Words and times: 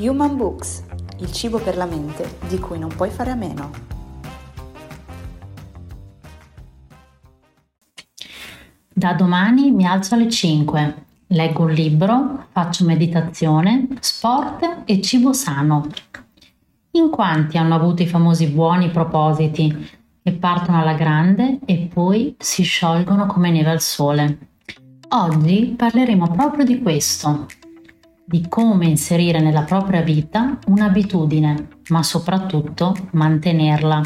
Human 0.00 0.34
Books, 0.34 0.82
il 1.18 1.30
cibo 1.30 1.58
per 1.58 1.76
la 1.76 1.84
mente 1.84 2.38
di 2.48 2.58
cui 2.58 2.78
non 2.78 2.88
puoi 2.88 3.10
fare 3.10 3.32
a 3.32 3.34
meno. 3.34 3.70
Da 8.90 9.12
domani 9.12 9.70
mi 9.70 9.84
alzo 9.84 10.14
alle 10.14 10.30
5, 10.30 11.04
leggo 11.26 11.64
un 11.64 11.72
libro, 11.72 12.46
faccio 12.50 12.86
meditazione, 12.86 13.88
sport 14.00 14.84
e 14.86 15.02
cibo 15.02 15.34
sano. 15.34 15.86
In 16.92 17.10
quanti 17.10 17.58
hanno 17.58 17.74
avuto 17.74 18.02
i 18.02 18.06
famosi 18.06 18.46
buoni 18.46 18.88
propositi 18.88 19.90
e 20.22 20.32
partono 20.32 20.80
alla 20.80 20.94
grande 20.94 21.58
e 21.66 21.90
poi 21.92 22.34
si 22.38 22.62
sciolgono 22.62 23.26
come 23.26 23.50
neve 23.50 23.70
al 23.70 23.82
sole? 23.82 24.38
Oggi 25.10 25.74
parleremo 25.76 26.30
proprio 26.30 26.64
di 26.64 26.80
questo, 26.80 27.46
di 28.30 28.46
come 28.48 28.86
inserire 28.86 29.40
nella 29.40 29.62
propria 29.62 30.02
vita 30.02 30.56
un'abitudine, 30.68 31.66
ma 31.88 32.00
soprattutto 32.04 32.94
mantenerla. 33.10 34.00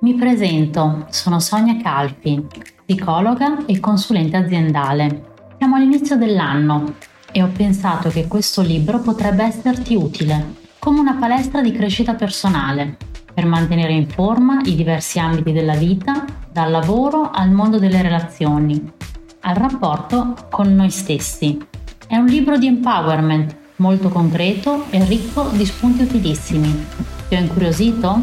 Mi 0.00 0.12
presento, 0.16 1.06
sono 1.08 1.40
Sonia 1.40 1.78
Calfi, 1.80 2.46
psicologa 2.84 3.64
e 3.64 3.80
consulente 3.80 4.36
aziendale. 4.36 5.32
Siamo 5.56 5.76
all'inizio 5.76 6.16
dell'anno 6.16 6.96
e 7.32 7.42
ho 7.42 7.48
pensato 7.56 8.10
che 8.10 8.26
questo 8.26 8.60
libro 8.60 8.98
potrebbe 8.98 9.44
esserti 9.44 9.94
utile, 9.94 10.56
come 10.78 11.00
una 11.00 11.14
palestra 11.14 11.62
di 11.62 11.72
crescita 11.72 12.12
personale, 12.12 12.98
per 13.32 13.46
mantenere 13.46 13.94
in 13.94 14.06
forma 14.08 14.60
i 14.62 14.74
diversi 14.74 15.18
ambiti 15.18 15.52
della 15.52 15.74
vita, 15.74 16.26
dal 16.52 16.70
lavoro 16.70 17.30
al 17.30 17.50
mondo 17.50 17.78
delle 17.78 18.02
relazioni, 18.02 18.92
al 19.40 19.54
rapporto 19.54 20.34
con 20.50 20.74
noi 20.74 20.90
stessi 20.90 21.72
è 22.06 22.16
un 22.16 22.26
libro 22.26 22.58
di 22.58 22.66
empowerment 22.66 23.56
molto 23.76 24.08
concreto 24.08 24.84
e 24.90 25.04
ricco 25.04 25.48
di 25.52 25.66
spunti 25.66 26.02
utilissimi. 26.02 26.86
Ti 27.28 27.34
ho 27.34 27.38
incuriosito? 27.38 28.22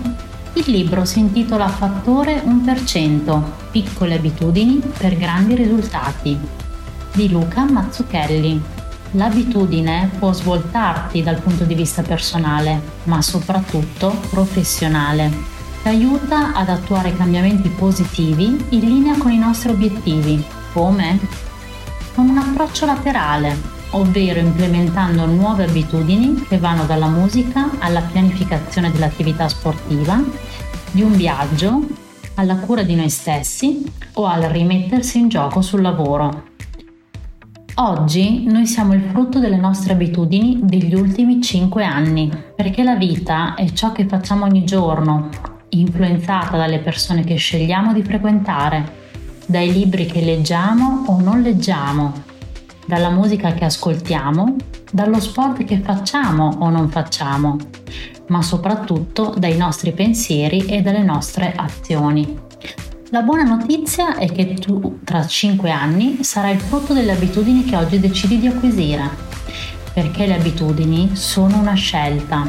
Il 0.54 0.64
libro 0.68 1.06
si 1.06 1.20
intitola 1.20 1.68
Fattore 1.68 2.42
1%, 2.44 3.42
piccole 3.72 4.16
abitudini 4.16 4.82
per 4.98 5.18
grandi 5.18 5.56
risultati 5.56 6.38
di 7.14 7.30
Luca 7.30 7.70
Mazzucchelli. 7.70 8.62
L'abitudine 9.12 10.10
può 10.18 10.32
svoltarti 10.32 11.22
dal 11.22 11.42
punto 11.42 11.66
di 11.66 11.76
vista 11.76 12.02
personale, 12.02 12.80
ma 13.04 13.22
soprattutto 13.22 14.18
professionale. 14.30 15.30
Ti 15.82 15.90
aiuta 15.90 16.54
ad 16.54 16.70
attuare 16.70 17.16
cambiamenti 17.16 17.68
positivi 17.70 18.66
in 18.70 18.80
linea 18.80 19.18
con 19.18 19.32
i 19.32 19.38
nostri 19.38 19.72
obiettivi. 19.72 20.42
Come? 20.72 21.20
Con 22.14 22.30
un 22.30 22.38
approccio 22.38 22.86
laterale, 22.86 23.81
ovvero 23.92 24.40
implementando 24.40 25.26
nuove 25.26 25.66
abitudini 25.66 26.46
che 26.48 26.58
vanno 26.58 26.86
dalla 26.86 27.08
musica 27.08 27.72
alla 27.80 28.02
pianificazione 28.02 28.92
dell'attività 28.92 29.48
sportiva, 29.48 30.22
di 30.92 31.02
un 31.02 31.16
viaggio, 31.16 31.88
alla 32.36 32.58
cura 32.58 32.84
di 32.84 32.96
noi 32.96 33.10
stessi 33.10 33.84
o 34.14 34.26
al 34.26 34.44
rimettersi 34.44 35.20
in 35.20 35.28
gioco 35.28 35.62
sul 35.62 35.82
lavoro. 35.82 36.50
Oggi 37.76 38.44
noi 38.46 38.68
siamo 38.68 38.94
il 38.94 39.02
frutto 39.02 39.40
delle 39.40 39.58
nostre 39.58 39.94
abitudini 39.94 40.60
degli 40.62 40.94
ultimi 40.94 41.42
5 41.42 41.84
anni, 41.84 42.32
perché 42.56 42.84
la 42.84 42.96
vita 42.96 43.56
è 43.56 43.72
ciò 43.72 43.92
che 43.92 44.08
facciamo 44.08 44.46
ogni 44.46 44.66
giorno, 44.66 45.30
influenzata 45.70 46.58
dalle 46.58 46.80
persone 46.80 47.24
che 47.24 47.36
scegliamo 47.36 47.94
di 47.94 48.04
frequentare, 48.04 49.00
dai 49.46 49.72
libri 49.72 50.06
che 50.06 50.22
leggiamo 50.22 51.06
o 51.08 51.22
non 51.22 51.42
leggiamo, 51.42 52.30
dalla 52.92 53.10
musica 53.10 53.54
che 53.54 53.64
ascoltiamo, 53.64 54.58
dallo 54.92 55.22
sport 55.22 55.64
che 55.64 55.80
facciamo 55.80 56.58
o 56.60 56.70
non 56.70 56.90
facciamo, 56.90 57.56
ma 58.28 58.42
soprattutto 58.42 59.34
dai 59.38 59.56
nostri 59.56 59.94
pensieri 59.94 60.66
e 60.66 60.82
dalle 60.82 61.02
nostre 61.02 61.54
azioni. 61.56 62.38
La 63.12 63.22
buona 63.22 63.44
notizia 63.44 64.18
è 64.18 64.30
che 64.30 64.56
tu 64.56 65.00
tra 65.06 65.26
5 65.26 65.72
anni 65.72 66.26
sarai 66.26 66.56
il 66.56 66.60
frutto 66.60 66.92
delle 66.92 67.14
abitudini 67.14 67.64
che 67.64 67.78
oggi 67.78 67.98
decidi 67.98 68.40
di 68.40 68.48
acquisire, 68.48 69.10
perché 69.94 70.28
le 70.28 70.36
abitudini 70.36 71.12
sono 71.16 71.60
una 71.60 71.76
scelta. 71.76 72.46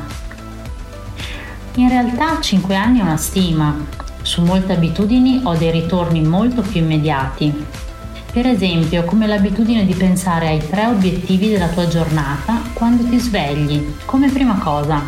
In 1.76 1.88
realtà 1.88 2.40
5 2.40 2.74
anni 2.74 2.98
è 2.98 3.02
una 3.02 3.16
stima, 3.16 3.76
su 4.22 4.42
molte 4.42 4.72
abitudini 4.72 5.42
ho 5.44 5.54
dei 5.54 5.70
ritorni 5.70 6.20
molto 6.20 6.62
più 6.62 6.80
immediati, 6.80 7.90
per 8.32 8.46
esempio, 8.46 9.04
come 9.04 9.26
l'abitudine 9.26 9.84
di 9.84 9.92
pensare 9.92 10.48
ai 10.48 10.66
tre 10.66 10.86
obiettivi 10.86 11.50
della 11.50 11.68
tua 11.68 11.86
giornata 11.86 12.62
quando 12.72 13.04
ti 13.04 13.18
svegli, 13.18 13.94
come 14.06 14.30
prima 14.30 14.54
cosa. 14.54 15.02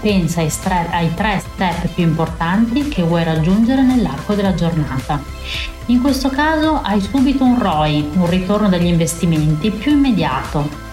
Pensa 0.00 0.40
ai, 0.40 0.48
stre- 0.48 0.88
ai 0.90 1.12
tre 1.14 1.42
step 1.44 1.88
più 1.88 2.04
importanti 2.04 2.88
che 2.88 3.02
vuoi 3.02 3.22
raggiungere 3.22 3.82
nell'arco 3.82 4.32
della 4.32 4.54
giornata. 4.54 5.22
In 5.86 6.00
questo 6.00 6.30
caso 6.30 6.80
hai 6.82 7.02
subito 7.02 7.44
un 7.44 7.58
ROI, 7.58 8.12
un 8.14 8.30
ritorno 8.30 8.70
dagli 8.70 8.86
investimenti 8.86 9.70
più 9.70 9.92
immediato. 9.92 10.86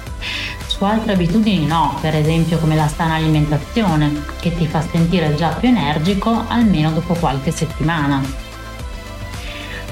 Su 0.67 0.83
altre 0.83 1.13
abitudini 1.13 1.65
no, 1.65 1.97
per 2.01 2.15
esempio 2.15 2.57
come 2.57 2.75
la 2.75 2.89
sana 2.89 3.13
alimentazione, 3.13 4.11
che 4.41 4.53
ti 4.53 4.67
fa 4.67 4.81
sentire 4.81 5.35
già 5.35 5.49
più 5.49 5.69
energico 5.69 6.43
almeno 6.49 6.91
dopo 6.91 7.13
qualche 7.13 7.51
settimana. 7.51 8.44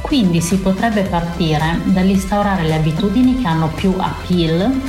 Quindi 0.04 0.42
si 0.42 0.60
potrebbe 0.60 1.04
partire 1.04 1.80
dall'instaurare 1.86 2.64
le 2.64 2.76
abitudini 2.76 3.42
che 3.42 3.48
hanno 3.48 3.70
più 3.70 3.94
appeal, 3.98 4.82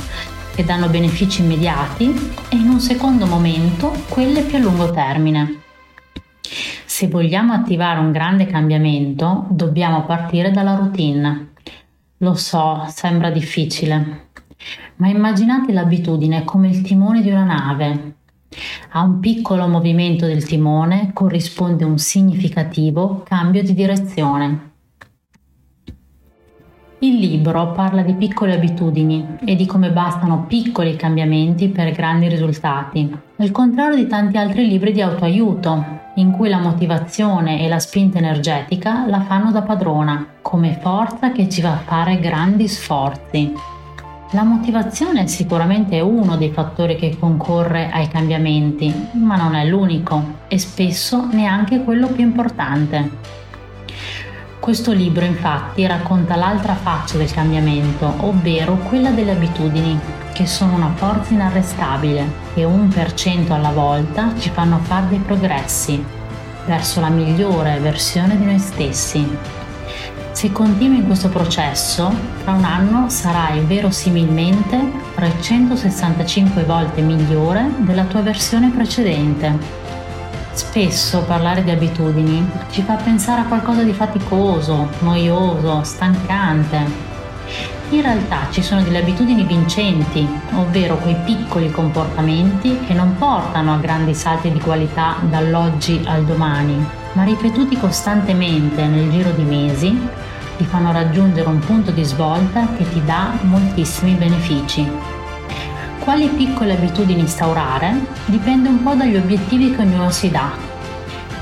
che 0.53 0.63
danno 0.65 0.89
benefici 0.89 1.41
immediati 1.41 2.13
e 2.49 2.55
in 2.57 2.67
un 2.67 2.79
secondo 2.79 3.25
momento 3.25 3.91
quelle 4.09 4.41
più 4.41 4.57
a 4.57 4.59
lungo 4.59 4.91
termine. 4.91 5.61
Se 6.85 7.07
vogliamo 7.07 7.53
attivare 7.53 8.01
un 8.01 8.11
grande 8.11 8.45
cambiamento, 8.45 9.47
dobbiamo 9.49 10.05
partire 10.05 10.51
dalla 10.51 10.75
routine. 10.75 11.53
Lo 12.17 12.35
so, 12.35 12.85
sembra 12.89 13.31
difficile, 13.31 14.27
ma 14.97 15.07
immaginate 15.07 15.71
l'abitudine 15.71 16.43
come 16.43 16.67
il 16.67 16.81
timone 16.81 17.21
di 17.21 17.31
una 17.31 17.45
nave. 17.45 18.15
A 18.91 19.01
un 19.01 19.19
piccolo 19.21 19.67
movimento 19.67 20.27
del 20.27 20.45
timone 20.45 21.11
corrisponde 21.13 21.83
un 21.83 21.97
significativo 21.97 23.23
cambio 23.25 23.63
di 23.63 23.73
direzione. 23.73 24.73
Il 26.99 27.19
libro 27.19 27.73
parla 27.73 28.03
di 28.03 28.13
piccole 28.13 28.53
abitudini 28.53 29.37
e 29.43 29.57
di 29.57 29.65
come 29.65 29.91
bastano 29.91 30.45
piccoli 30.47 30.95
cambiamenti 30.95 31.67
per 31.67 31.91
grandi 31.91 32.29
risultati, 32.29 33.13
al 33.35 33.51
contrario 33.51 33.97
di 33.97 34.07
tanti 34.07 34.37
altri 34.37 34.65
libri 34.65 34.93
di 34.93 35.01
autoaiuto, 35.01 35.83
in 36.15 36.31
cui 36.31 36.47
la 36.47 36.59
motivazione 36.59 37.61
e 37.61 37.67
la 37.67 37.79
spinta 37.79 38.17
energetica 38.17 39.05
la 39.07 39.19
fanno 39.23 39.51
da 39.51 39.61
padrona, 39.61 40.25
come 40.41 40.79
forza 40.81 41.33
che 41.33 41.49
ci 41.49 41.61
fa 41.61 41.81
fare 41.83 42.17
grandi 42.17 42.65
sforzi. 42.69 43.51
La 44.31 44.43
motivazione 44.43 45.27
sicuramente 45.27 45.97
è 45.97 46.01
uno 46.01 46.37
dei 46.37 46.51
fattori 46.51 46.95
che 46.95 47.17
concorre 47.19 47.91
ai 47.91 48.07
cambiamenti, 48.07 48.93
ma 49.13 49.35
non 49.35 49.53
è 49.53 49.65
l'unico 49.65 50.43
e 50.47 50.57
spesso 50.57 51.27
neanche 51.29 51.83
quello 51.83 52.07
più 52.07 52.23
importante. 52.23 53.43
Questo 54.65 54.93
libro 54.93 55.23
infatti 55.23 55.85
racconta 55.85 56.35
l'altra 56.35 56.73
faccia 56.73 57.17
del 57.17 57.31
cambiamento, 57.31 58.11
ovvero 58.21 58.77
quella 58.77 59.11
delle 59.11 59.33
abitudini, 59.33 59.99
che 60.33 60.47
sono 60.47 60.73
una 60.73 60.91
forza 60.95 61.35
inarrestabile 61.35 62.27
e 62.55 62.63
un 62.63 62.87
per 62.87 63.13
cento 63.13 63.53
alla 63.53 63.69
volta 63.69 64.33
ci 64.39 64.49
fanno 64.49 64.79
fare 64.79 65.09
dei 65.09 65.19
progressi 65.19 66.03
verso 66.65 66.99
la 66.99 67.09
migliore 67.09 67.77
versione 67.77 68.39
di 68.39 68.45
noi 68.45 68.57
stessi. 68.57 69.37
Se 70.31 70.51
continui 70.51 70.97
in 70.97 71.05
questo 71.05 71.29
processo, 71.29 72.11
tra 72.43 72.53
un 72.53 72.63
anno 72.63 73.07
sarai 73.07 73.59
verosimilmente 73.59 74.81
365 75.13 76.63
volte 76.63 77.01
migliore 77.01 77.69
della 77.81 78.05
tua 78.05 78.21
versione 78.21 78.71
precedente. 78.71 79.84
Spesso 80.55 81.23
parlare 81.23 81.65
di 81.65 81.69
abitudini 81.69 82.49
ci 82.71 82.81
fa 82.81 82.95
pensare 82.95 83.41
a 83.41 83.45
qualcosa 83.45 83.83
di 83.83 83.91
faticoso, 83.91 84.87
noioso, 84.99 85.83
stancante. 85.83 86.77
In 87.89 88.01
realtà 88.01 88.47
ci 88.51 88.61
sono 88.63 88.81
delle 88.81 88.99
abitudini 88.99 89.43
vincenti, 89.43 90.25
ovvero 90.53 90.95
quei 90.95 91.17
piccoli 91.25 91.69
comportamenti 91.69 92.79
che 92.87 92.93
non 92.93 93.17
portano 93.17 93.73
a 93.73 93.79
grandi 93.79 94.15
salti 94.15 94.49
di 94.49 94.61
qualità 94.61 95.17
dall'oggi 95.23 96.01
al 96.05 96.23
domani, 96.23 96.83
ma 97.11 97.23
ripetuti 97.23 97.77
costantemente 97.77 98.85
nel 98.85 99.11
giro 99.11 99.31
di 99.31 99.43
mesi 99.43 100.07
ti 100.57 100.63
fanno 100.63 100.93
raggiungere 100.93 101.49
un 101.49 101.59
punto 101.59 101.91
di 101.91 102.03
svolta 102.05 102.65
che 102.77 102.87
ti 102.87 103.03
dà 103.03 103.33
moltissimi 103.41 104.13
benefici. 104.13 105.14
Quali 106.05 106.27
piccole 106.27 106.73
abitudini 106.73 107.21
instaurare 107.21 107.91
dipende 108.25 108.69
un 108.69 108.83
po' 108.83 108.93
dagli 108.93 109.15
obiettivi 109.15 109.73
che 109.73 109.81
ognuno 109.81 110.11
si 110.11 110.29
dà. 110.29 110.51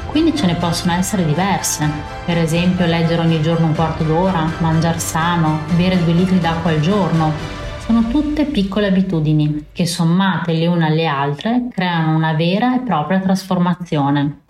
Quindi 0.07 0.33
ce 0.37 0.45
ne 0.45 0.55
possono 0.55 0.93
essere 0.93 1.25
diverse, 1.25 1.85
per 2.23 2.37
esempio 2.37 2.85
leggere 2.85 3.21
ogni 3.21 3.41
giorno 3.41 3.65
un 3.65 3.75
quarto 3.75 4.05
d'ora, 4.05 4.49
mangiare 4.59 4.99
sano, 4.99 5.59
bere 5.75 6.01
due 6.01 6.13
litri 6.13 6.39
d'acqua 6.39 6.71
al 6.71 6.79
giorno, 6.79 7.33
Sono 7.79 8.07
tutte 8.07 8.45
piccole 8.45 8.87
abitudini 8.87 9.65
che 9.73 9.85
sommate 9.85 10.53
le 10.53 10.67
une 10.67 10.85
alle 10.85 11.07
altre 11.07 11.67
creano 11.69 12.15
una 12.15 12.31
vera 12.31 12.77
e 12.77 12.79
propria 12.79 13.19
trasformazione. 13.19 14.43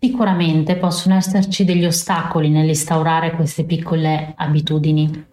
Sicuramente 0.00 0.74
possono 0.74 1.14
esserci 1.14 1.64
degli 1.64 1.86
ostacoli 1.86 2.48
nell'instaurare 2.48 3.30
queste 3.30 3.62
piccole 3.62 4.32
abitudini. 4.36 5.26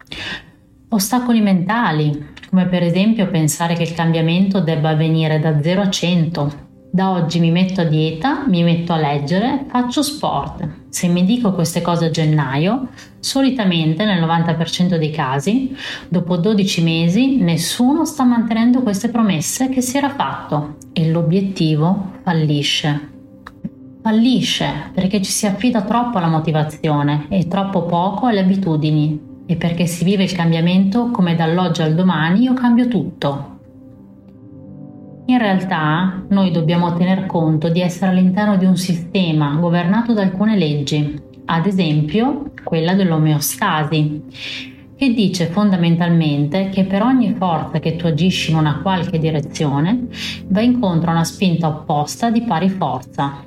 Ostacoli 0.90 1.42
mentali, 1.42 2.28
come 2.48 2.64
per 2.64 2.82
esempio 2.82 3.28
pensare 3.28 3.74
che 3.74 3.82
il 3.82 3.92
cambiamento 3.92 4.60
debba 4.60 4.88
avvenire 4.88 5.38
da 5.38 5.60
0 5.60 5.82
a 5.82 5.90
100. 5.90 6.66
Da 6.90 7.10
oggi 7.10 7.40
mi 7.40 7.50
metto 7.50 7.82
a 7.82 7.84
dieta, 7.84 8.46
mi 8.46 8.62
metto 8.62 8.94
a 8.94 8.96
leggere, 8.96 9.66
faccio 9.68 10.00
sport. 10.00 10.66
Se 10.88 11.06
mi 11.08 11.26
dico 11.26 11.52
queste 11.52 11.82
cose 11.82 12.06
a 12.06 12.10
gennaio, 12.10 12.88
solitamente 13.20 14.06
nel 14.06 14.22
90% 14.22 14.96
dei 14.96 15.10
casi, 15.10 15.76
dopo 16.08 16.38
12 16.38 16.82
mesi 16.82 17.36
nessuno 17.36 18.06
sta 18.06 18.24
mantenendo 18.24 18.80
queste 18.80 19.10
promesse 19.10 19.68
che 19.68 19.82
si 19.82 19.98
era 19.98 20.08
fatto 20.08 20.76
e 20.94 21.10
l'obiettivo 21.10 22.12
fallisce. 22.22 23.10
Fallisce 24.00 24.90
perché 24.94 25.20
ci 25.20 25.32
si 25.32 25.44
affida 25.44 25.82
troppo 25.82 26.16
alla 26.16 26.28
motivazione 26.28 27.26
e 27.28 27.46
troppo 27.46 27.82
poco 27.82 28.24
alle 28.24 28.40
abitudini 28.40 29.28
e 29.50 29.56
perché 29.56 29.86
si 29.86 30.04
vive 30.04 30.24
il 30.24 30.32
cambiamento 30.32 31.10
come 31.10 31.34
dall'oggi 31.34 31.80
al 31.80 31.94
domani 31.94 32.42
io 32.42 32.52
cambio 32.52 32.86
tutto. 32.86 33.56
In 35.24 35.38
realtà 35.38 36.22
noi 36.28 36.50
dobbiamo 36.50 36.92
tener 36.92 37.24
conto 37.24 37.70
di 37.70 37.80
essere 37.80 38.10
all'interno 38.10 38.58
di 38.58 38.66
un 38.66 38.76
sistema 38.76 39.54
governato 39.54 40.12
da 40.12 40.20
alcune 40.20 40.58
leggi, 40.58 41.18
ad 41.46 41.64
esempio 41.64 42.52
quella 42.62 42.92
dell'omeostasi, 42.92 44.22
che 44.96 45.14
dice 45.14 45.46
fondamentalmente 45.46 46.68
che 46.68 46.84
per 46.84 47.02
ogni 47.02 47.32
forza 47.32 47.78
che 47.78 47.96
tu 47.96 48.06
agisci 48.06 48.50
in 48.50 48.58
una 48.58 48.80
qualche 48.82 49.18
direzione 49.18 50.08
va 50.48 50.60
incontro 50.60 51.08
a 51.08 51.14
una 51.14 51.24
spinta 51.24 51.68
opposta 51.68 52.30
di 52.30 52.42
pari 52.42 52.68
forza. 52.68 53.44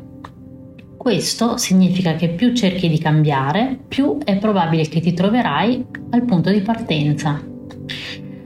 Questo 1.01 1.57
significa 1.57 2.13
che 2.13 2.29
più 2.29 2.53
cerchi 2.53 2.87
di 2.87 2.99
cambiare, 2.99 3.75
più 3.87 4.19
è 4.23 4.37
probabile 4.37 4.87
che 4.87 4.99
ti 4.99 5.13
troverai 5.13 5.83
al 6.11 6.25
punto 6.25 6.51
di 6.51 6.61
partenza. 6.61 7.41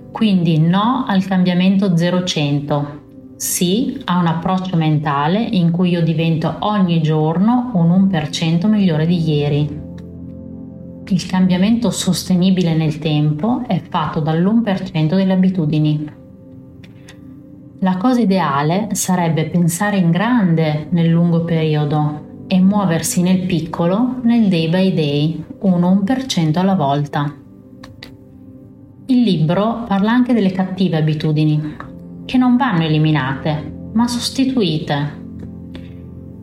Quindi 0.10 0.58
no 0.58 1.04
al 1.06 1.26
cambiamento 1.26 1.88
0-100, 1.88 2.86
sì 3.36 4.02
a 4.06 4.20
un 4.20 4.28
approccio 4.28 4.78
mentale 4.78 5.42
in 5.44 5.70
cui 5.72 5.90
io 5.90 6.02
divento 6.02 6.56
ogni 6.60 7.02
giorno 7.02 7.72
un 7.74 8.10
1% 8.10 8.70
migliore 8.70 9.06
di 9.06 9.30
ieri. 9.30 9.82
Il 11.08 11.26
cambiamento 11.26 11.90
sostenibile 11.90 12.74
nel 12.74 13.00
tempo 13.00 13.64
è 13.68 13.82
fatto 13.82 14.22
dall'1% 14.22 15.14
delle 15.14 15.34
abitudini. 15.34 16.10
La 17.80 17.98
cosa 17.98 18.22
ideale 18.22 18.88
sarebbe 18.94 19.50
pensare 19.50 19.98
in 19.98 20.10
grande 20.10 20.88
nel 20.92 21.10
lungo 21.10 21.44
periodo, 21.44 22.25
e 22.48 22.60
muoversi 22.62 23.22
nel 23.22 23.46
piccolo 23.46 24.20
nel 24.22 24.48
day 24.48 24.70
by 24.70 24.94
day, 24.94 25.46
uno 25.62 26.04
1% 26.04 26.58
alla 26.60 26.76
volta. 26.76 27.34
Il 29.08 29.22
libro 29.22 29.84
parla 29.88 30.12
anche 30.12 30.34
delle 30.34 30.52
cattive 30.52 30.98
abitudini, 30.98 31.76
che 32.26 32.38
non 32.38 32.58
vanno 32.58 32.84
eliminate, 32.84 33.90
ma 33.94 34.08
sostituite, 34.08 35.24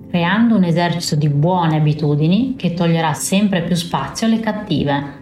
creando 0.08 0.56
un 0.56 0.64
esercito 0.64 1.16
di 1.16 1.28
buone 1.28 1.76
abitudini 1.76 2.54
che 2.56 2.74
toglierà 2.74 3.14
sempre 3.14 3.62
più 3.62 3.74
spazio 3.74 4.26
alle 4.26 4.40
cattive. 4.40 5.20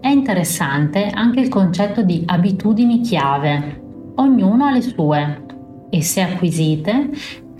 È 0.00 0.08
interessante 0.08 1.08
anche 1.08 1.40
il 1.40 1.48
concetto 1.48 2.02
di 2.02 2.22
abitudini 2.26 3.00
chiave. 3.00 3.82
Ognuno 4.16 4.64
ha 4.64 4.72
le 4.72 4.80
sue 4.80 5.42
e 5.90 6.02
se 6.02 6.20
acquisite 6.20 7.10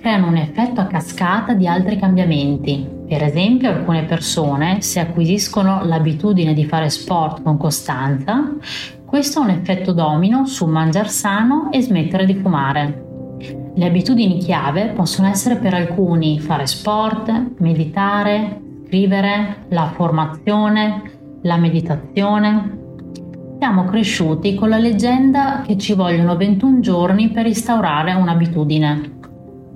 creano 0.01 0.29
un 0.29 0.37
effetto 0.37 0.81
a 0.81 0.87
cascata 0.87 1.53
di 1.53 1.67
altri 1.67 1.99
cambiamenti. 1.99 2.89
Per 3.07 3.23
esempio, 3.23 3.69
alcune 3.69 4.05
persone, 4.05 4.81
se 4.81 4.99
acquisiscono 4.99 5.85
l'abitudine 5.85 6.55
di 6.55 6.65
fare 6.65 6.89
sport 6.89 7.43
con 7.43 7.59
costanza, 7.59 8.55
questo 9.05 9.41
ha 9.41 9.43
un 9.43 9.51
effetto 9.51 9.93
domino 9.93 10.47
su 10.47 10.65
mangiare 10.67 11.09
sano 11.09 11.71
e 11.71 11.83
smettere 11.83 12.25
di 12.25 12.35
fumare. 12.35 13.05
Le 13.75 13.87
abitudini 13.87 14.39
chiave 14.39 14.87
possono 14.89 15.29
essere 15.29 15.57
per 15.57 15.75
alcuni 15.75 16.41
fare 16.41 16.67
sport, 16.67 17.59
meditare, 17.59 18.61
scrivere, 18.87 19.67
la 19.69 19.93
formazione, 19.95 21.03
la 21.43 21.59
meditazione. 21.59 22.79
Siamo 23.59 23.85
cresciuti 23.85 24.55
con 24.55 24.71
la 24.71 24.79
leggenda 24.79 25.63
che 25.67 25.77
ci 25.77 25.93
vogliono 25.93 26.37
21 26.37 26.81
giorni 26.81 27.29
per 27.29 27.47
instaurare 27.47 28.15
un'abitudine. 28.15 29.19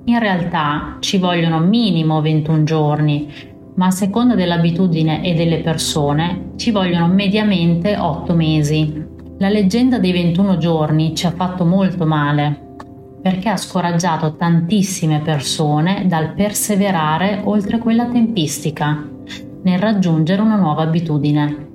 In 0.07 0.19
realtà 0.19 0.97
ci 0.99 1.17
vogliono 1.17 1.59
minimo 1.59 2.21
21 2.21 2.63
giorni, 2.63 3.27
ma 3.73 3.87
a 3.87 3.91
seconda 3.91 4.35
dell'abitudine 4.35 5.23
e 5.23 5.33
delle 5.33 5.61
persone 5.61 6.51
ci 6.57 6.69
vogliono 6.69 7.07
mediamente 7.07 7.97
8 7.97 8.35
mesi. 8.35 9.03
La 9.39 9.49
leggenda 9.49 9.97
dei 9.97 10.11
21 10.11 10.57
giorni 10.57 11.15
ci 11.15 11.25
ha 11.25 11.31
fatto 11.31 11.65
molto 11.65 12.05
male 12.05 12.77
perché 13.19 13.49
ha 13.49 13.57
scoraggiato 13.57 14.35
tantissime 14.35 15.21
persone 15.21 16.05
dal 16.05 16.33
perseverare 16.33 17.41
oltre 17.43 17.79
quella 17.79 18.05
tempistica 18.05 19.03
nel 19.63 19.79
raggiungere 19.79 20.43
una 20.43 20.57
nuova 20.57 20.83
abitudine. 20.83 21.74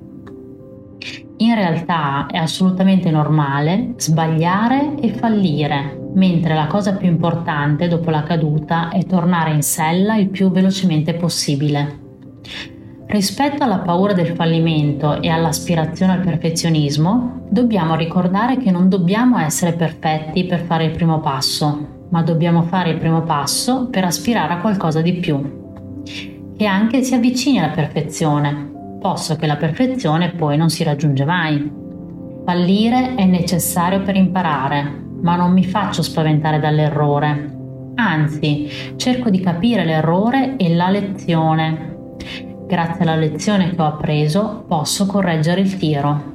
In 1.41 1.55
realtà 1.55 2.27
è 2.27 2.37
assolutamente 2.37 3.09
normale 3.09 3.95
sbagliare 3.97 4.93
e 5.01 5.11
fallire 5.11 6.09
mentre 6.13 6.53
la 6.53 6.67
cosa 6.67 6.93
più 6.93 7.07
importante 7.07 7.87
dopo 7.87 8.11
la 8.11 8.21
caduta 8.21 8.89
è 8.89 9.03
tornare 9.05 9.51
in 9.51 9.63
sella 9.63 10.17
il 10.17 10.29
più 10.29 10.51
velocemente 10.51 11.15
possibile. 11.15 11.99
Rispetto 13.07 13.63
alla 13.63 13.79
paura 13.79 14.13
del 14.13 14.35
fallimento 14.35 15.19
e 15.19 15.29
all'aspirazione 15.29 16.13
al 16.13 16.19
perfezionismo, 16.19 17.47
dobbiamo 17.49 17.95
ricordare 17.95 18.57
che 18.57 18.69
non 18.69 18.87
dobbiamo 18.87 19.39
essere 19.39 19.73
perfetti 19.73 20.45
per 20.45 20.59
fare 20.59 20.85
il 20.85 20.91
primo 20.91 21.21
passo, 21.21 22.05
ma 22.09 22.21
dobbiamo 22.21 22.61
fare 22.61 22.91
il 22.91 22.99
primo 22.99 23.23
passo 23.23 23.87
per 23.89 24.05
aspirare 24.05 24.53
a 24.53 24.59
qualcosa 24.59 25.01
di 25.01 25.13
più, 25.13 26.03
che 26.55 26.65
anche 26.65 27.01
si 27.01 27.15
avvicini 27.15 27.57
alla 27.57 27.73
perfezione, 27.73 28.70
posto 29.01 29.35
che 29.35 29.47
la 29.47 29.57
perfezione 29.57 30.29
poi 30.29 30.55
non 30.55 30.69
si 30.69 30.83
raggiunge 30.83 31.25
mai. 31.25 31.79
Fallire 32.45 33.15
è 33.15 33.25
necessario 33.25 34.01
per 34.03 34.15
imparare, 34.15 34.83
ma 35.21 35.35
non 35.35 35.51
mi 35.51 35.65
faccio 35.65 36.03
spaventare 36.03 36.59
dall'errore. 36.59 37.57
Anzi, 37.95 38.69
cerco 38.97 39.31
di 39.31 39.39
capire 39.39 39.85
l'errore 39.85 40.55
e 40.55 40.73
la 40.75 40.89
lezione. 40.89 42.15
Grazie 42.67 43.01
alla 43.01 43.15
lezione 43.15 43.71
che 43.71 43.81
ho 43.81 43.85
appreso 43.85 44.65
posso 44.67 45.07
correggere 45.07 45.61
il 45.61 45.77
tiro. 45.77 46.29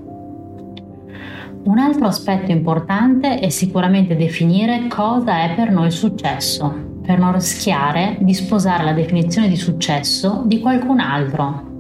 Un 1.65 1.79
altro 1.79 2.07
aspetto 2.07 2.51
importante 2.51 3.39
è 3.39 3.49
sicuramente 3.49 4.17
definire 4.17 4.89
cosa 4.89 5.43
è 5.43 5.55
per 5.55 5.71
noi 5.71 5.91
successo, 5.93 7.01
per 7.03 7.19
non 7.19 7.33
rischiare 7.33 8.19
di 8.21 8.35
sposare 8.35 8.85
la 8.85 8.93
definizione 8.93 9.49
di 9.49 9.57
successo 9.57 10.43
di 10.47 10.61
qualcun 10.61 11.01
altro. 11.01 11.75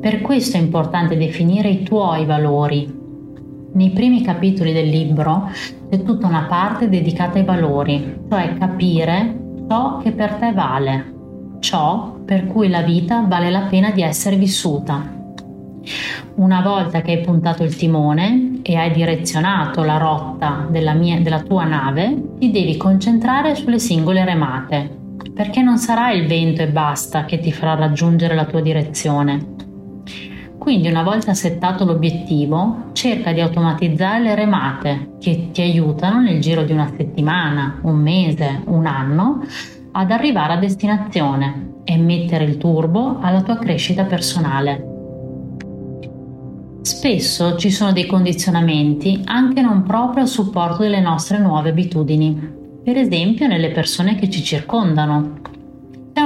Per 0.00 0.20
questo 0.20 0.56
è 0.56 0.60
importante 0.60 1.16
definire 1.16 1.70
i 1.70 1.82
tuoi 1.82 2.24
valori. 2.24 2.88
Nei 3.72 3.90
primi 3.90 4.22
capitoli 4.22 4.72
del 4.72 4.88
libro 4.88 5.50
c'è 5.90 6.02
tutta 6.04 6.28
una 6.28 6.46
parte 6.48 6.88
dedicata 6.88 7.38
ai 7.38 7.44
valori, 7.44 8.20
cioè 8.28 8.54
capire 8.56 9.36
ciò 9.68 9.98
che 9.98 10.12
per 10.12 10.34
te 10.34 10.52
vale, 10.52 11.14
ciò 11.58 12.14
per 12.24 12.46
cui 12.46 12.68
la 12.68 12.82
vita 12.82 13.24
vale 13.26 13.50
la 13.50 13.62
pena 13.62 13.90
di 13.90 14.02
essere 14.02 14.36
vissuta. 14.36 15.16
Una 16.36 16.60
volta 16.62 17.02
che 17.02 17.12
hai 17.12 17.20
puntato 17.20 17.64
il 17.64 17.74
timone 17.74 18.60
e 18.62 18.76
hai 18.76 18.92
direzionato 18.92 19.82
la 19.82 19.96
rotta 19.96 20.66
della, 20.70 20.92
mia, 20.92 21.20
della 21.20 21.40
tua 21.40 21.64
nave, 21.64 22.36
ti 22.38 22.52
devi 22.52 22.76
concentrare 22.76 23.56
sulle 23.56 23.80
singole 23.80 24.24
remate, 24.24 24.88
perché 25.34 25.60
non 25.60 25.76
sarà 25.76 26.12
il 26.12 26.28
vento 26.28 26.62
e 26.62 26.68
basta 26.68 27.24
che 27.24 27.40
ti 27.40 27.50
farà 27.50 27.74
raggiungere 27.74 28.36
la 28.36 28.44
tua 28.44 28.60
direzione, 28.60 29.56
quindi 30.68 30.88
una 30.88 31.02
volta 31.02 31.32
settato 31.32 31.86
l'obiettivo, 31.86 32.90
cerca 32.92 33.32
di 33.32 33.40
automatizzare 33.40 34.22
le 34.22 34.34
remate 34.34 35.12
che 35.18 35.48
ti 35.50 35.62
aiutano 35.62 36.20
nel 36.20 36.42
giro 36.42 36.62
di 36.62 36.72
una 36.72 36.92
settimana, 36.94 37.78
un 37.84 37.96
mese, 37.96 38.64
un 38.66 38.84
anno 38.84 39.40
ad 39.92 40.10
arrivare 40.10 40.52
a 40.52 40.58
destinazione 40.58 41.76
e 41.84 41.96
mettere 41.96 42.44
il 42.44 42.58
turbo 42.58 43.16
alla 43.18 43.40
tua 43.40 43.56
crescita 43.56 44.04
personale. 44.04 44.84
Spesso 46.82 47.56
ci 47.56 47.70
sono 47.70 47.92
dei 47.92 48.04
condizionamenti 48.04 49.22
anche 49.24 49.62
non 49.62 49.84
proprio 49.84 50.24
a 50.24 50.26
supporto 50.26 50.82
delle 50.82 51.00
nostre 51.00 51.38
nuove 51.38 51.70
abitudini, 51.70 52.38
per 52.84 52.98
esempio 52.98 53.46
nelle 53.46 53.70
persone 53.70 54.16
che 54.16 54.28
ci 54.28 54.42
circondano. 54.42 55.56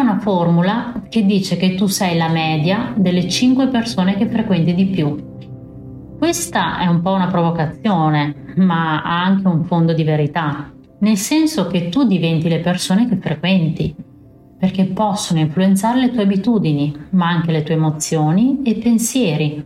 Una 0.02 0.18
formula 0.18 0.94
che 1.08 1.24
dice 1.24 1.56
che 1.56 1.76
tu 1.76 1.86
sei 1.86 2.16
la 2.16 2.28
media 2.28 2.92
delle 2.96 3.28
5 3.28 3.68
persone 3.68 4.16
che 4.16 4.26
frequenti 4.26 4.74
di 4.74 4.86
più. 4.86 5.16
Questa 6.18 6.80
è 6.80 6.86
un 6.88 7.00
po' 7.02 7.12
una 7.12 7.28
provocazione, 7.28 8.52
ma 8.56 9.00
ha 9.00 9.22
anche 9.22 9.46
un 9.46 9.64
fondo 9.64 9.92
di 9.92 10.02
verità, 10.02 10.72
nel 10.98 11.16
senso 11.16 11.68
che 11.68 11.88
tu 11.88 12.04
diventi 12.04 12.48
le 12.48 12.58
persone 12.58 13.08
che 13.08 13.16
frequenti, 13.16 13.94
perché 14.58 14.86
possono 14.86 15.38
influenzare 15.38 16.00
le 16.00 16.10
tue 16.10 16.24
abitudini, 16.24 16.92
ma 17.10 17.28
anche 17.28 17.52
le 17.52 17.62
tue 17.62 17.74
emozioni 17.74 18.60
e 18.64 18.74
pensieri. 18.74 19.64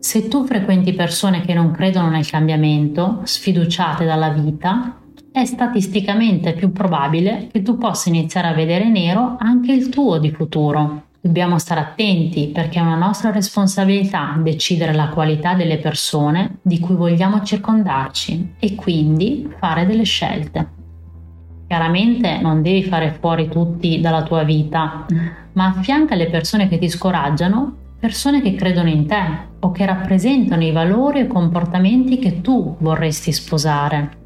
Se 0.00 0.26
tu 0.26 0.44
frequenti 0.44 0.92
persone 0.92 1.42
che 1.42 1.54
non 1.54 1.70
credono 1.70 2.10
nel 2.10 2.28
cambiamento, 2.28 3.20
sfiduciate 3.22 4.04
dalla 4.04 4.30
vita, 4.30 4.96
è 5.32 5.46
statisticamente 5.46 6.52
più 6.52 6.72
probabile 6.72 7.48
che 7.50 7.62
tu 7.62 7.78
possa 7.78 8.10
iniziare 8.10 8.48
a 8.48 8.52
vedere 8.52 8.90
nero 8.90 9.36
anche 9.38 9.72
il 9.72 9.88
tuo 9.88 10.18
di 10.18 10.30
futuro. 10.30 11.04
Dobbiamo 11.22 11.58
stare 11.58 11.80
attenti 11.80 12.48
perché 12.48 12.78
è 12.78 12.82
una 12.82 12.96
nostra 12.96 13.30
responsabilità 13.30 14.36
decidere 14.38 14.92
la 14.92 15.08
qualità 15.08 15.54
delle 15.54 15.78
persone 15.78 16.58
di 16.60 16.78
cui 16.80 16.96
vogliamo 16.96 17.42
circondarci 17.42 18.54
e 18.58 18.74
quindi 18.74 19.48
fare 19.58 19.86
delle 19.86 20.02
scelte. 20.02 20.80
Chiaramente 21.66 22.38
non 22.42 22.60
devi 22.60 22.84
fare 22.84 23.16
fuori 23.18 23.48
tutti 23.48 24.00
dalla 24.00 24.24
tua 24.24 24.42
vita, 24.42 25.06
ma 25.52 25.66
affianca 25.66 26.14
le 26.14 26.28
persone 26.28 26.68
che 26.68 26.76
ti 26.76 26.90
scoraggiano 26.90 27.76
persone 27.98 28.42
che 28.42 28.56
credono 28.56 28.88
in 28.88 29.06
te 29.06 29.22
o 29.60 29.70
che 29.70 29.86
rappresentano 29.86 30.64
i 30.64 30.72
valori 30.72 31.20
e 31.20 31.26
comportamenti 31.28 32.18
che 32.18 32.40
tu 32.40 32.74
vorresti 32.80 33.30
sposare. 33.30 34.18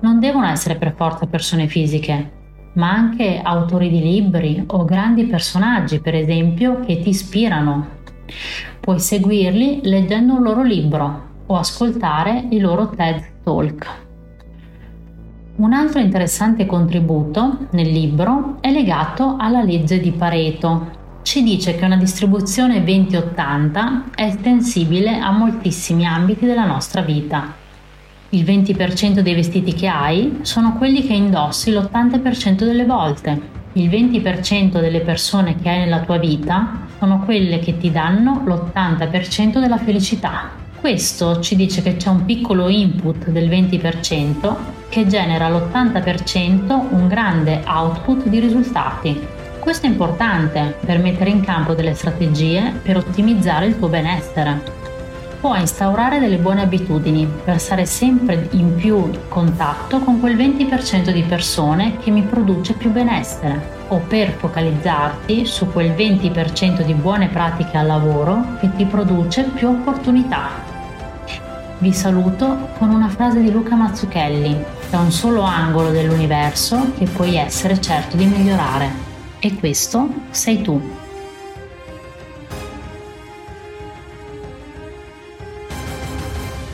Non 0.00 0.20
devono 0.20 0.46
essere 0.46 0.76
per 0.76 0.94
forza 0.94 1.26
persone 1.26 1.66
fisiche, 1.66 2.32
ma 2.74 2.92
anche 2.92 3.40
autori 3.42 3.90
di 3.90 4.00
libri 4.00 4.62
o 4.68 4.84
grandi 4.84 5.24
personaggi, 5.24 6.00
per 6.00 6.14
esempio, 6.14 6.78
che 6.80 7.00
ti 7.00 7.08
ispirano. 7.08 7.96
Puoi 8.78 9.00
seguirli 9.00 9.80
leggendo 9.82 10.34
un 10.34 10.42
loro 10.42 10.62
libro 10.62 11.26
o 11.46 11.56
ascoltare 11.56 12.46
i 12.50 12.60
loro 12.60 12.90
TED 12.90 13.42
Talk. 13.42 13.86
Un 15.56 15.72
altro 15.72 15.98
interessante 15.98 16.64
contributo 16.64 17.66
nel 17.72 17.90
libro 17.90 18.58
è 18.60 18.70
legato 18.70 19.34
alla 19.36 19.64
legge 19.64 19.98
di 19.98 20.12
Pareto. 20.12 20.96
Ci 21.22 21.42
dice 21.42 21.74
che 21.74 21.84
una 21.84 21.96
distribuzione 21.96 22.84
20-80 22.84 24.14
è 24.14 24.22
estensibile 24.22 25.18
a 25.18 25.32
moltissimi 25.32 26.06
ambiti 26.06 26.46
della 26.46 26.66
nostra 26.66 27.00
vita 27.00 27.57
il 28.30 28.44
20% 28.44 29.20
dei 29.20 29.34
vestiti 29.34 29.72
che 29.72 29.86
hai 29.86 30.40
sono 30.42 30.74
quelli 30.76 31.06
che 31.06 31.14
indossi 31.14 31.70
l'80% 31.70 32.64
delle 32.64 32.84
volte. 32.84 33.56
Il 33.72 33.88
20% 33.88 34.80
delle 34.80 35.00
persone 35.00 35.56
che 35.56 35.68
hai 35.70 35.78
nella 35.78 36.00
tua 36.00 36.18
vita 36.18 36.86
sono 36.98 37.22
quelle 37.24 37.58
che 37.58 37.78
ti 37.78 37.90
danno 37.90 38.42
l'80% 38.44 39.58
della 39.60 39.78
felicità. 39.78 40.50
Questo 40.78 41.40
ci 41.40 41.56
dice 41.56 41.80
che 41.80 41.96
c'è 41.96 42.10
un 42.10 42.26
piccolo 42.26 42.68
input 42.68 43.30
del 43.30 43.48
20% 43.48 44.56
che 44.90 45.06
genera 45.06 45.48
l'80% 45.48 46.86
un 46.90 47.08
grande 47.08 47.62
output 47.66 48.26
di 48.28 48.40
risultati. 48.40 49.18
Questo 49.58 49.86
è 49.86 49.88
importante 49.88 50.76
per 50.84 50.98
mettere 50.98 51.30
in 51.30 51.40
campo 51.40 51.72
delle 51.72 51.94
strategie 51.94 52.74
per 52.82 52.98
ottimizzare 52.98 53.66
il 53.66 53.78
tuo 53.78 53.88
benessere 53.88 54.87
può 55.40 55.54
instaurare 55.54 56.18
delle 56.18 56.38
buone 56.38 56.62
abitudini 56.62 57.28
per 57.44 57.60
stare 57.60 57.86
sempre 57.86 58.48
in 58.52 58.74
più 58.74 59.10
contatto 59.28 60.00
con 60.00 60.20
quel 60.20 60.36
20% 60.36 61.10
di 61.10 61.22
persone 61.22 61.98
che 61.98 62.10
mi 62.10 62.22
produce 62.22 62.72
più 62.74 62.90
benessere 62.90 63.76
o 63.88 63.98
per 63.98 64.32
focalizzarti 64.32 65.46
su 65.46 65.70
quel 65.70 65.92
20% 65.92 66.82
di 66.82 66.94
buone 66.94 67.28
pratiche 67.28 67.76
al 67.76 67.86
lavoro 67.86 68.56
che 68.60 68.70
ti 68.74 68.84
produce 68.84 69.44
più 69.44 69.68
opportunità. 69.68 70.76
Vi 71.78 71.92
saluto 71.92 72.70
con 72.76 72.90
una 72.90 73.08
frase 73.08 73.40
di 73.40 73.52
Luca 73.52 73.76
Mazzucchelli, 73.76 74.64
da 74.90 74.98
un 74.98 75.12
solo 75.12 75.42
angolo 75.42 75.90
dell'universo 75.90 76.92
che 76.98 77.06
puoi 77.06 77.36
essere 77.36 77.80
certo 77.80 78.16
di 78.16 78.26
migliorare. 78.26 79.06
E 79.38 79.54
questo 79.54 80.08
sei 80.30 80.60
tu. 80.60 80.97